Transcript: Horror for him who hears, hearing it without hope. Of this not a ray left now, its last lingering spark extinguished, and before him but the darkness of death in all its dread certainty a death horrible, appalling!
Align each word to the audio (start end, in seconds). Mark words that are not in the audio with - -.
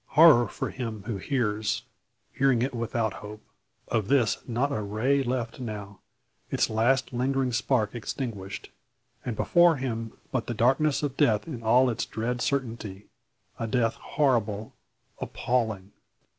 Horror 0.17 0.47
for 0.47 0.71
him 0.71 1.03
who 1.03 1.17
hears, 1.17 1.83
hearing 2.33 2.63
it 2.63 2.73
without 2.73 3.13
hope. 3.21 3.43
Of 3.87 4.07
this 4.07 4.39
not 4.47 4.71
a 4.71 4.81
ray 4.81 5.21
left 5.21 5.59
now, 5.59 5.99
its 6.49 6.71
last 6.71 7.13
lingering 7.13 7.51
spark 7.51 7.93
extinguished, 7.93 8.71
and 9.23 9.35
before 9.35 9.75
him 9.75 10.13
but 10.31 10.47
the 10.47 10.55
darkness 10.55 11.03
of 11.03 11.17
death 11.17 11.47
in 11.47 11.61
all 11.61 11.87
its 11.87 12.07
dread 12.07 12.41
certainty 12.41 13.09
a 13.59 13.67
death 13.67 13.93
horrible, 13.93 14.73
appalling! 15.19 15.91